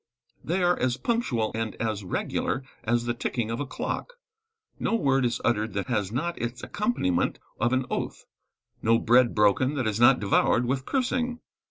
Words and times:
They 0.43 0.63
are 0.63 0.79
as 0.79 0.97
punctual 0.97 1.51
and 1.53 1.75
as 1.75 2.03
regular 2.03 2.63
as 2.83 3.05
the 3.05 3.13
ticking 3.13 3.51
of 3.51 3.59
a 3.59 3.67
clock. 3.67 4.13
No 4.79 4.95
word 4.95 5.25
is 5.25 5.39
uttered 5.45 5.73
that 5.73 5.89
has 5.89 6.11
not 6.11 6.41
its 6.41 6.63
accompaniment 6.63 7.37
of 7.59 7.71
an 7.71 7.85
oath; 7.91 8.25
no 8.81 8.97
bread 8.97 9.35
broken 9.35 9.75
that 9.75 9.85
is 9.85 9.99
not 9.99 10.19
devoured 10.19 10.65
with 10.65 10.87
cursing. 10.87 11.39